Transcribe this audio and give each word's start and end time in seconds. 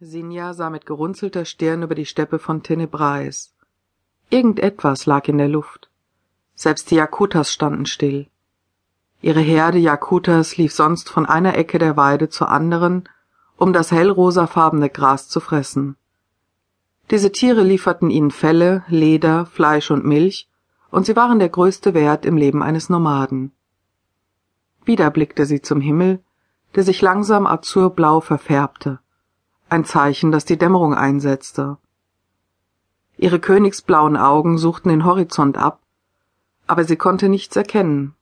Sinja 0.00 0.54
sah 0.54 0.70
mit 0.70 0.86
gerunzelter 0.86 1.44
Stirn 1.44 1.84
über 1.84 1.94
die 1.94 2.04
Steppe 2.04 2.40
von 2.40 2.64
Tenebrais. 2.64 3.54
Irgendetwas 4.28 5.06
lag 5.06 5.28
in 5.28 5.38
der 5.38 5.48
Luft. 5.48 5.88
Selbst 6.56 6.90
die 6.90 6.96
Jakutas 6.96 7.52
standen 7.52 7.86
still. 7.86 8.26
Ihre 9.22 9.40
Herde 9.40 9.78
Jakutas 9.78 10.56
lief 10.56 10.74
sonst 10.74 11.08
von 11.08 11.26
einer 11.26 11.56
Ecke 11.56 11.78
der 11.78 11.96
Weide 11.96 12.28
zur 12.28 12.48
anderen, 12.48 13.08
um 13.56 13.72
das 13.72 13.92
hellrosafarbene 13.92 14.90
Gras 14.90 15.28
zu 15.28 15.38
fressen. 15.38 15.96
Diese 17.12 17.30
Tiere 17.30 17.62
lieferten 17.62 18.10
ihnen 18.10 18.32
Felle, 18.32 18.82
Leder, 18.88 19.46
Fleisch 19.46 19.92
und 19.92 20.04
Milch, 20.04 20.48
und 20.90 21.06
sie 21.06 21.14
waren 21.14 21.38
der 21.38 21.50
größte 21.50 21.94
Wert 21.94 22.26
im 22.26 22.36
Leben 22.36 22.64
eines 22.64 22.88
Nomaden. 22.88 23.52
Wieder 24.84 25.10
blickte 25.10 25.46
sie 25.46 25.62
zum 25.62 25.80
Himmel, 25.80 26.20
der 26.74 26.82
sich 26.82 27.00
langsam 27.00 27.46
azurblau 27.46 28.20
verfärbte 28.20 28.98
ein 29.68 29.84
Zeichen, 29.84 30.30
dass 30.32 30.44
die 30.44 30.58
Dämmerung 30.58 30.94
einsetzte. 30.94 31.78
Ihre 33.16 33.38
königsblauen 33.38 34.16
Augen 34.16 34.58
suchten 34.58 34.88
den 34.88 35.04
Horizont 35.04 35.56
ab, 35.56 35.80
aber 36.66 36.84
sie 36.84 36.96
konnte 36.96 37.28
nichts 37.28 37.56
erkennen. 37.56 38.14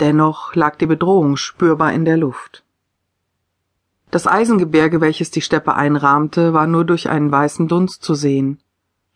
Dennoch 0.00 0.54
lag 0.54 0.76
die 0.76 0.86
Bedrohung 0.86 1.36
spürbar 1.36 1.92
in 1.92 2.04
der 2.04 2.16
Luft. 2.16 2.64
Das 4.10 4.26
Eisengebirge, 4.26 5.00
welches 5.00 5.30
die 5.30 5.40
Steppe 5.40 5.74
einrahmte, 5.74 6.52
war 6.52 6.66
nur 6.66 6.84
durch 6.84 7.08
einen 7.08 7.30
weißen 7.30 7.68
Dunst 7.68 8.02
zu 8.02 8.14
sehen. 8.14 8.60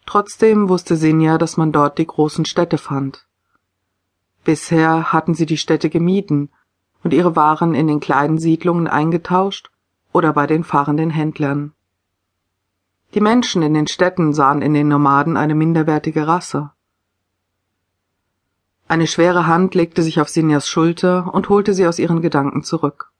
Trotzdem 0.06 0.68
wusste 0.68 0.96
Sinja, 0.96 1.36
dass 1.36 1.56
man 1.56 1.72
dort 1.72 1.98
die 1.98 2.06
großen 2.06 2.44
Städte 2.44 2.78
fand. 2.78 3.26
Bisher 4.44 5.12
hatten 5.12 5.34
sie 5.34 5.46
die 5.46 5.58
Städte 5.58 5.90
gemieden 5.90 6.50
und 7.02 7.12
ihre 7.12 7.36
Waren 7.36 7.74
in 7.74 7.88
den 7.88 8.00
kleinen 8.00 8.38
Siedlungen 8.38 8.86
eingetauscht 8.86 9.70
oder 10.16 10.32
bei 10.32 10.46
den 10.46 10.64
fahrenden 10.64 11.10
Händlern. 11.10 11.74
Die 13.12 13.20
Menschen 13.20 13.60
in 13.60 13.74
den 13.74 13.86
Städten 13.86 14.32
sahen 14.32 14.62
in 14.62 14.72
den 14.72 14.88
Nomaden 14.88 15.36
eine 15.36 15.54
minderwertige 15.54 16.26
Rasse. 16.26 16.70
Eine 18.88 19.08
schwere 19.08 19.46
Hand 19.46 19.74
legte 19.74 20.02
sich 20.02 20.18
auf 20.18 20.30
Sinjas 20.30 20.68
Schulter 20.68 21.34
und 21.34 21.50
holte 21.50 21.74
sie 21.74 21.86
aus 21.86 21.98
ihren 21.98 22.22
Gedanken 22.22 22.62
zurück. 22.62 23.12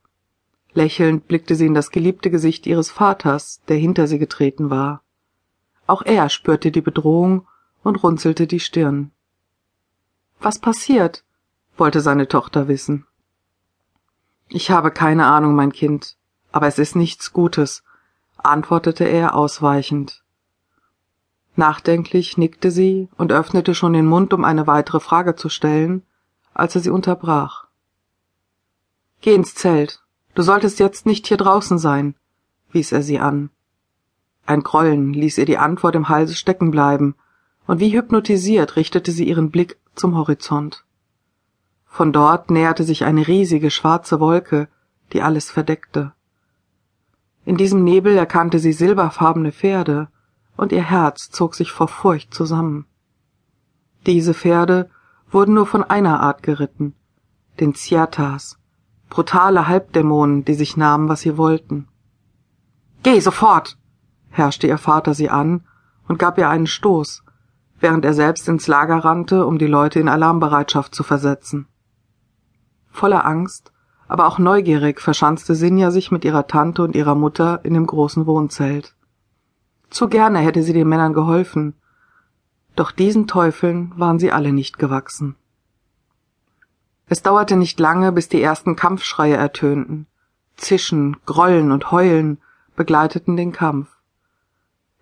Lächelnd 0.73 1.29
blickte 1.29 1.55
sie 1.55 1.67
in 1.67 1.75
das 1.75 1.91
geliebte 1.91 2.31
Gesicht 2.31 2.67
ihres 2.67 2.91
Vaters, 2.91 3.61
der 3.69 3.77
hinter 3.77 4.07
sie 4.07 4.19
getreten 4.19 4.71
war. 4.71 5.03
Auch 5.87 6.01
er 6.01 6.31
spürte 6.31 6.71
die 6.71 6.81
Bedrohung 6.81 7.47
und 7.83 8.03
runzelte 8.03 8.47
die 8.47 8.61
Stirn. 8.61 9.11
Was 10.41 10.59
passiert? 10.59 11.25
wollte 11.77 12.01
seine 12.01 12.27
Tochter 12.27 12.69
wissen. 12.69 13.07
Ich 14.49 14.71
habe 14.71 14.91
keine 14.91 15.27
Ahnung, 15.27 15.55
mein 15.55 15.73
Kind, 15.73 16.17
aber 16.57 16.69
es 16.69 16.79
ist 16.79 16.97
nichts 16.97 17.35
Gutes, 17.35 17.85
antwortete 18.39 19.05
er 19.05 19.35
ausweichend. 19.35 20.25
Nachdenklich 21.55 22.39
nickte 22.39 22.71
sie 22.71 23.11
und 23.19 23.31
öffnete 23.31 23.75
schon 23.75 23.93
den 23.93 24.07
Mund, 24.07 24.33
um 24.33 24.43
eine 24.43 24.67
weitere 24.67 25.01
Frage 25.01 25.37
zu 25.37 25.51
stellen, 25.51 26.03
als 26.55 26.75
er 26.75 26.81
sie 26.81 26.89
unterbrach. 26.89 27.67
Geh 29.21 29.35
ins 29.35 29.55
Zelt. 29.55 30.03
Du 30.35 30.41
solltest 30.41 30.79
jetzt 30.79 31.05
nicht 31.05 31.27
hier 31.27 31.37
draußen 31.37 31.77
sein, 31.77 32.15
wies 32.73 32.91
er 32.91 33.03
sie 33.03 33.19
an. 33.19 33.51
Ein 34.47 34.63
Grollen 34.63 35.13
ließ 35.13 35.37
ihr 35.37 35.45
die 35.45 35.59
Antwort 35.59 35.95
im 35.95 36.09
Halse 36.09 36.37
stecken 36.37 36.71
bleiben, 36.71 37.17
und 37.67 37.81
wie 37.81 37.93
hypnotisiert 37.93 38.77
richtete 38.77 39.13
sie 39.13 39.29
ihren 39.29 39.51
Blick 39.51 39.77
zum 39.95 40.17
Horizont. 40.17 40.87
Von 41.85 42.15
dort 42.15 42.51
näherte 42.51 42.85
sich 42.85 43.05
eine 43.05 43.29
riesige 43.29 43.71
schwarze 43.71 44.21
Wolke, 44.21 44.69
die 45.13 45.21
alles 45.21 45.51
verdeckte. 45.51 46.15
In 47.47 47.57
diesem 47.57 47.85
Nebel 47.85 48.17
erkannte 48.17 48.59
sie 48.59 48.73
silberfarbene 48.73 49.53
Pferde, 49.53 50.09
und 50.57 50.73
ihr 50.73 50.83
Herz 50.83 51.31
zog 51.31 51.55
sich 51.55 51.71
vor 51.71 51.87
Furcht 51.87 52.35
zusammen. 52.35 52.87
Diese 54.05 54.35
Pferde 54.35 54.91
wurden 55.31 55.55
nur 55.55 55.67
von 55.67 55.85
einer 55.85 56.21
Art 56.21 56.43
geritten, 56.43 56.97
den 57.61 57.73
Ziatas, 57.75 58.59
brutale 59.11 59.69
Halbdämonen, 59.69 60.45
die 60.45 60.55
sich 60.55 60.77
nahmen, 60.77 61.09
was 61.09 61.21
sie 61.21 61.39
wollten. 61.39 61.87
Geh 63.05 63.21
sofort! 63.21 63.79
herrschte 64.31 64.67
ihr 64.67 64.79
Vater 64.79 65.15
sie 65.15 65.31
an 65.31 65.65
und 66.09 66.19
gab 66.19 66.39
ihr 66.39 66.49
einen 66.49 66.67
Stoß, 66.67 67.23
während 67.79 68.05
er 68.05 68.15
selbst 68.15 68.49
ins 68.49 68.67
Lager 68.67 69.05
rannte, 69.05 69.47
um 69.47 69.59
die 69.59 69.69
Leute 69.69 70.01
in 70.01 70.09
Alarmbereitschaft 70.09 70.97
zu 70.97 71.05
versetzen. 71.05 71.69
Voller 72.91 73.25
Angst 73.25 73.73
aber 74.09 74.27
auch 74.27 74.39
neugierig 74.39 75.01
verschanzte 75.01 75.55
Sinja 75.55 75.91
sich 75.91 76.11
mit 76.11 76.25
ihrer 76.25 76.47
Tante 76.47 76.83
und 76.83 76.95
ihrer 76.95 77.15
Mutter 77.15 77.61
in 77.65 77.75
dem 77.75 77.87
großen 77.87 78.27
Wohnzelt. 78.27 78.95
Zu 79.91 80.09
gerne 80.09 80.39
hätte 80.41 80.63
sie 80.63 80.73
den 80.73 80.89
Männern 80.89 81.13
geholfen, 81.13 81.75
doch 82.77 82.91
diesen 82.91 83.27
Teufeln 83.27 83.93
waren 83.97 84.19
sie 84.19 84.31
alle 84.31 84.53
nicht 84.53 84.79
gewachsen. 84.79 85.35
Es 87.09 87.23
dauerte 87.23 87.57
nicht 87.57 87.81
lange, 87.81 88.13
bis 88.13 88.29
die 88.29 88.43
ersten 88.43 88.77
Kampfschreie 88.77 89.37
ertönten. 89.37 90.07
Zischen, 90.57 91.17
Grollen 91.25 91.71
und 91.73 91.91
Heulen 91.91 92.39
begleiteten 92.75 93.37
den 93.37 93.53
Kampf. 93.53 93.89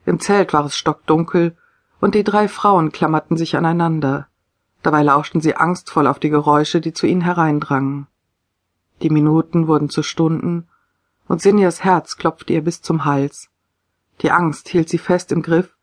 Im 0.06 0.21
Zelt 0.21 0.53
war 0.53 0.65
es 0.66 0.76
stockdunkel, 0.76 1.56
und 2.00 2.15
die 2.15 2.25
drei 2.25 2.48
Frauen 2.48 2.92
klammerten 2.92 3.36
sich 3.36 3.56
aneinander. 3.56 4.28
Dabei 4.82 5.03
lauschten 5.03 5.41
sie 5.41 5.56
angstvoll 5.56 6.06
auf 6.06 6.19
die 6.19 6.28
Geräusche, 6.28 6.81
die 6.82 6.92
zu 6.92 7.06
ihnen 7.06 7.22
hereindrangen. 7.22 8.06
Die 9.04 9.10
Minuten 9.10 9.69
wurden 9.69 9.91
zu 9.91 10.03
Stunden, 10.03 10.66
und 11.28 11.42
Sinjas 11.42 11.84
Herz 11.84 12.16
klopfte 12.16 12.54
ihr 12.54 12.65
bis 12.65 12.81
zum 12.81 13.04
Hals. 13.04 13.50
Die 14.22 14.31
Angst 14.31 14.70
hielt 14.70 14.88
sie 14.88 14.97
fest 14.97 15.31
im 15.31 15.42
Griff, 15.42 15.76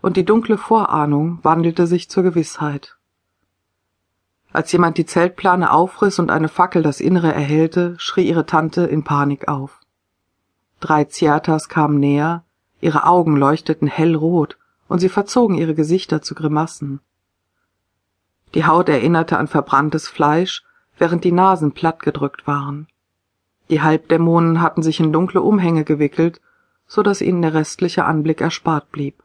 und 0.00 0.16
die 0.16 0.24
dunkle 0.24 0.56
Vorahnung 0.56 1.40
wandelte 1.42 1.88
sich 1.88 2.08
zur 2.08 2.22
Gewissheit. 2.22 2.96
Als 4.52 4.70
jemand 4.70 4.96
die 4.96 5.06
Zeltplane 5.06 5.72
aufriss 5.72 6.20
und 6.20 6.30
eine 6.30 6.46
Fackel 6.46 6.84
das 6.84 7.00
Innere 7.00 7.34
erhellte, 7.34 7.96
schrie 7.98 8.28
ihre 8.28 8.46
Tante 8.46 8.82
in 8.82 9.02
Panik 9.02 9.48
auf. 9.48 9.80
Drei 10.78 11.02
Ziatas 11.04 11.68
kamen 11.68 11.98
näher, 11.98 12.44
ihre 12.80 13.06
Augen 13.06 13.36
leuchteten 13.36 13.88
hellrot, 13.88 14.56
und 14.86 15.00
sie 15.00 15.08
verzogen 15.08 15.56
ihre 15.56 15.74
Gesichter 15.74 16.22
zu 16.22 16.36
Grimassen. 16.36 17.00
Die 18.54 18.66
Haut 18.66 18.88
erinnerte 18.88 19.36
an 19.36 19.48
verbranntes 19.48 20.06
Fleisch, 20.06 20.62
während 21.02 21.24
die 21.24 21.32
Nasen 21.32 21.72
plattgedrückt 21.72 22.46
waren. 22.46 22.86
Die 23.70 23.82
Halbdämonen 23.82 24.60
hatten 24.60 24.84
sich 24.84 25.00
in 25.00 25.12
dunkle 25.12 25.42
Umhänge 25.42 25.82
gewickelt, 25.82 26.40
so 26.86 27.02
dass 27.02 27.20
ihnen 27.20 27.42
der 27.42 27.54
restliche 27.54 28.04
Anblick 28.04 28.40
erspart 28.40 28.92
blieb. 28.92 29.20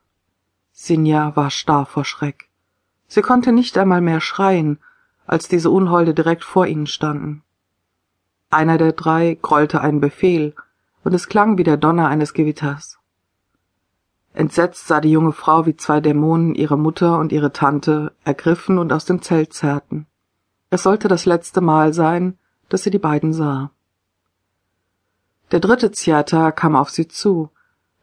Sinja 0.71 1.35
war 1.35 1.51
starr 1.51 1.85
vor 1.85 2.03
Schreck. 2.03 2.49
Sie 3.07 3.21
konnte 3.21 3.51
nicht 3.51 3.77
einmal 3.77 4.01
mehr 4.01 4.21
schreien, 4.21 4.79
als 5.27 5.49
diese 5.49 5.69
Unholde 5.69 6.15
direkt 6.15 6.43
vor 6.43 6.65
ihnen 6.65 6.87
standen. 6.87 7.43
Einer 8.49 8.79
der 8.79 8.93
drei 8.93 9.37
grollte 9.39 9.79
einen 9.79 10.01
Befehl, 10.01 10.55
und 11.03 11.13
es 11.13 11.27
klang 11.27 11.59
wie 11.59 11.63
der 11.63 11.77
Donner 11.77 12.07
eines 12.07 12.33
Gewitters. 12.33 12.97
Entsetzt 14.33 14.87
sah 14.87 14.99
die 14.99 15.11
junge 15.11 15.31
Frau, 15.31 15.67
wie 15.67 15.75
zwei 15.75 16.01
Dämonen 16.01 16.55
ihre 16.55 16.79
Mutter 16.79 17.19
und 17.19 17.31
ihre 17.31 17.53
Tante 17.53 18.13
ergriffen 18.23 18.79
und 18.79 18.91
aus 18.91 19.05
dem 19.05 19.21
Zelt 19.21 19.53
zerrten. 19.53 20.07
Es 20.69 20.83
sollte 20.83 21.07
das 21.07 21.25
letzte 21.25 21.61
Mal 21.61 21.93
sein, 21.93 22.37
dass 22.69 22.83
sie 22.83 22.91
die 22.91 22.99
beiden 22.99 23.33
sah. 23.33 23.71
Der 25.51 25.61
dritte 25.61 25.91
Ziata 25.91 26.51
kam 26.51 26.75
auf 26.75 26.89
sie 26.89 27.07
zu, 27.07 27.49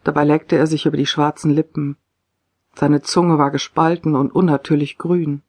dabei 0.02 0.24
leckte 0.24 0.56
er 0.56 0.66
sich 0.66 0.86
über 0.86 0.96
die 0.96 1.06
schwarzen 1.06 1.50
Lippen. 1.50 1.96
Seine 2.74 3.02
Zunge 3.02 3.38
war 3.38 3.50
gespalten 3.50 4.16
und 4.16 4.30
unnatürlich 4.34 4.96
grün. 4.96 5.42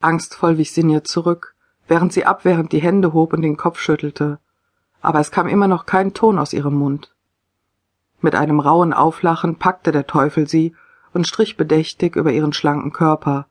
Angstvoll 0.00 0.58
wich 0.58 0.72
Sinja 0.72 1.02
zurück, 1.02 1.56
während 1.88 2.12
sie 2.12 2.24
abwehrend 2.24 2.72
die 2.72 2.80
Hände 2.80 3.12
hob 3.12 3.32
und 3.32 3.42
den 3.42 3.56
Kopf 3.56 3.80
schüttelte, 3.80 4.38
aber 5.02 5.20
es 5.20 5.30
kam 5.30 5.48
immer 5.48 5.68
noch 5.68 5.86
kein 5.86 6.14
Ton 6.14 6.38
aus 6.38 6.52
ihrem 6.52 6.74
Mund. 6.74 7.14
Mit 8.20 8.34
einem 8.34 8.60
rauen 8.60 8.92
Auflachen 8.92 9.56
packte 9.56 9.92
der 9.92 10.06
Teufel 10.06 10.48
sie 10.48 10.74
und 11.12 11.26
strich 11.26 11.56
bedächtig 11.56 12.16
über 12.16 12.32
ihren 12.32 12.52
schlanken 12.52 12.92
Körper, 12.92 13.46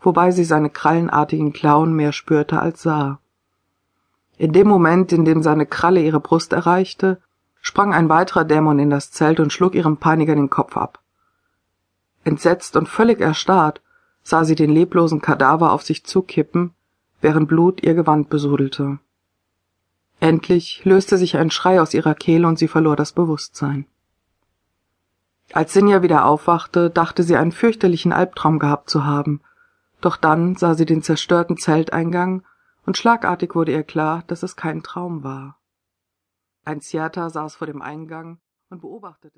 wobei 0.00 0.30
sie 0.30 0.44
seine 0.44 0.70
krallenartigen 0.70 1.52
Klauen 1.52 1.92
mehr 1.92 2.12
spürte 2.12 2.60
als 2.60 2.82
sah. 2.82 3.18
In 4.36 4.52
dem 4.52 4.68
Moment, 4.68 5.12
in 5.12 5.24
dem 5.24 5.42
seine 5.42 5.66
Kralle 5.66 6.00
ihre 6.00 6.20
Brust 6.20 6.52
erreichte, 6.52 7.20
sprang 7.60 7.92
ein 7.92 8.08
weiterer 8.08 8.44
Dämon 8.44 8.78
in 8.78 8.90
das 8.90 9.10
Zelt 9.10 9.40
und 9.40 9.52
schlug 9.52 9.74
ihrem 9.74 9.96
Peiniger 9.96 10.34
den 10.34 10.50
Kopf 10.50 10.76
ab. 10.76 11.00
Entsetzt 12.24 12.76
und 12.76 12.88
völlig 12.88 13.20
erstarrt 13.20 13.80
sah 14.22 14.44
sie 14.44 14.54
den 14.54 14.70
leblosen 14.70 15.22
Kadaver 15.22 15.72
auf 15.72 15.82
sich 15.82 16.04
zukippen, 16.04 16.72
während 17.20 17.48
Blut 17.48 17.82
ihr 17.82 17.94
Gewand 17.94 18.28
besudelte. 18.28 18.98
Endlich 20.20 20.84
löste 20.84 21.16
sich 21.16 21.36
ein 21.36 21.50
Schrei 21.50 21.80
aus 21.80 21.94
ihrer 21.94 22.14
Kehle 22.14 22.46
und 22.46 22.58
sie 22.58 22.68
verlor 22.68 22.96
das 22.96 23.12
Bewusstsein. 23.12 23.86
Als 25.52 25.72
Sinja 25.72 26.02
wieder 26.02 26.26
aufwachte, 26.26 26.90
dachte 26.90 27.22
sie 27.22 27.36
einen 27.36 27.52
fürchterlichen 27.52 28.12
Albtraum 28.12 28.58
gehabt 28.58 28.90
zu 28.90 29.06
haben, 29.06 29.40
doch 30.00 30.16
dann 30.16 30.56
sah 30.56 30.74
sie 30.74 30.86
den 30.86 31.02
zerstörten 31.02 31.56
Zelteingang, 31.56 32.44
und 32.86 32.96
schlagartig 32.96 33.54
wurde 33.54 33.72
ihr 33.72 33.82
klar, 33.82 34.24
dass 34.28 34.42
es 34.42 34.56
kein 34.56 34.82
Traum 34.82 35.22
war. 35.22 35.60
Ein 36.64 36.80
Ziata 36.80 37.28
saß 37.28 37.56
vor 37.56 37.66
dem 37.66 37.82
Eingang 37.82 38.40
und 38.70 38.80
beobachtete 38.80 39.36